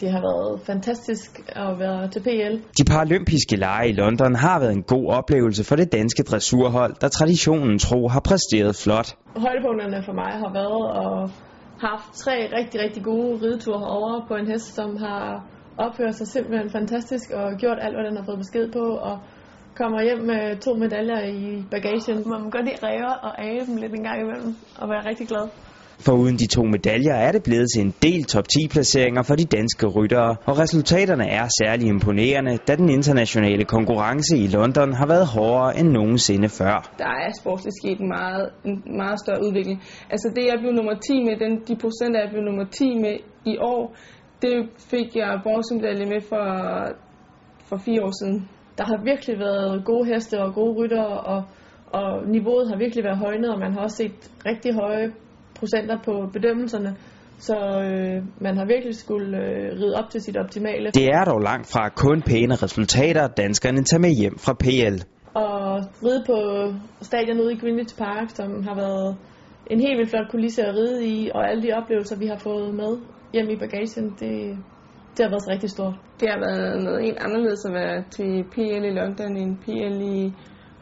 [0.00, 2.54] Det har været fantastisk at være til PL.
[2.78, 7.08] De paralympiske lege i London har været en god oplevelse for det danske dressurhold, der
[7.08, 9.08] traditionen tro har præsteret flot.
[9.36, 11.30] Højdepunkterne for mig har været at
[11.88, 15.44] haft tre rigtig, rigtig gode rideture herovre på en hest, som har
[15.78, 19.18] opført sig simpelthen fantastisk og gjort alt, hvad den har fået besked på, og
[19.76, 22.18] kommer hjem med to medaljer i bagagen.
[22.30, 25.28] Man må godt lide ræve og age dem lidt en gang imellem, og være rigtig
[25.28, 25.46] glad.
[25.98, 29.44] Foruden de to medaljer er det blevet til en del top 10 placeringer for de
[29.44, 35.26] danske ryttere, og resultaterne er særlig imponerende, da den internationale konkurrence i London har været
[35.26, 36.74] hårdere end nogensinde før.
[36.98, 39.82] Der er sportsligt sket en meget, en meget større udvikling.
[40.10, 43.16] Altså det, jeg blev nummer 10 med, den, de procenter, jeg blev nummer 10 med
[43.44, 43.96] i år,
[44.42, 46.44] det fik jeg bronzemedalje med for,
[47.68, 48.48] for fire år siden.
[48.78, 51.42] Der har virkelig været gode heste og gode ryttere, og,
[51.92, 55.12] og niveauet har virkelig været højnet, og man har også set rigtig høje
[55.58, 56.96] procenter på bedømmelserne.
[57.38, 60.90] Så øh, man har virkelig skulle øh, ride op til sit optimale.
[60.90, 64.96] Det er dog langt fra kun pæne resultater, danskerne tager med hjem fra PL.
[65.34, 66.38] Og ride på
[67.02, 69.16] stadion ude i Greenwich Park, som har været
[69.70, 72.74] en helt vildt flot kulisse at ride i, og alle de oplevelser, vi har fået
[72.74, 72.92] med
[73.32, 74.32] hjem i bagagen, det,
[75.14, 75.94] det har været så rigtig stort.
[76.20, 80.32] Det har været noget helt anderledes at være til PL i London end PL i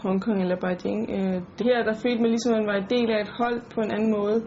[0.05, 1.01] Hongkong eller Beijing.
[1.17, 3.59] Øh, det her der følte mig ligesom, at man var en del af et hold
[3.75, 4.39] på en anden måde.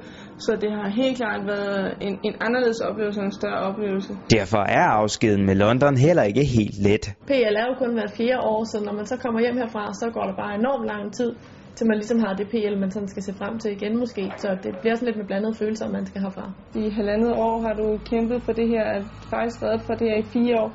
[0.46, 4.12] Så det har helt klart været en, en anderledes oplevelse og en større oplevelse.
[4.38, 7.06] Derfor er afskeden med London heller ikke helt let.
[7.30, 10.06] PL er jo kun hver fire år, så når man så kommer hjem herfra, så
[10.16, 11.32] går der bare enormt lang tid,
[11.76, 14.24] til man ligesom har det PL, man sådan skal se frem til igen måske.
[14.38, 16.46] Så det bliver sådan lidt med blandede følelser, man skal herfra.
[16.76, 20.18] I halvandet år har du kæmpet for det her, at faktisk været for det her
[20.26, 20.72] i fire år.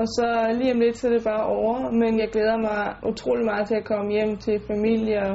[0.00, 0.26] Og så
[0.58, 1.90] lige om lidt, så er det bare over.
[1.90, 5.34] Men jeg glæder mig utrolig meget til at komme hjem til familie og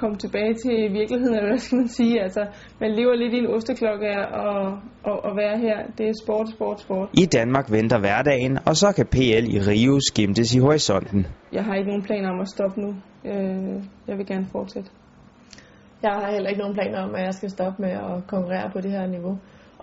[0.00, 2.22] komme tilbage til virkeligheden, eller hvad skal man sige.
[2.22, 2.42] Altså,
[2.80, 4.10] man lever lidt i en osteklokke
[4.44, 4.60] og,
[5.04, 5.78] og, og være her.
[5.98, 7.08] Det er sport, sport, sport.
[7.22, 11.26] I Danmark venter hverdagen, og så kan PL i Rio skimtes i horisonten.
[11.52, 12.90] Jeg har ikke nogen planer om at stoppe nu.
[13.30, 13.74] Øh,
[14.08, 14.90] jeg vil gerne fortsætte.
[16.02, 18.80] Jeg har heller ikke nogen planer om, at jeg skal stoppe med at konkurrere på
[18.80, 19.38] det her niveau.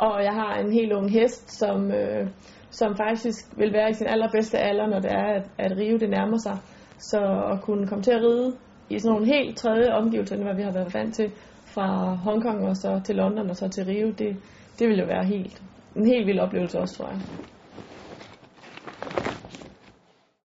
[0.07, 2.27] Og jeg har en helt ung hest, som, øh,
[2.69, 6.09] som faktisk vil være i sin allerbedste alder, når det er, at, at rive det
[6.09, 6.57] nærmer sig.
[6.97, 7.19] Så
[7.51, 8.55] at kunne komme til at ride
[8.89, 11.31] i sådan nogle helt tredje omgivelser, end hvad vi har været vant til,
[11.65, 14.35] fra Hongkong og så til London og så til Rio, det,
[14.79, 15.61] det vil jo være helt,
[15.95, 17.19] en helt vild oplevelse også, tror jeg.